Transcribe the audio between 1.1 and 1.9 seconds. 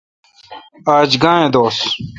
گاں اؘ دوس۔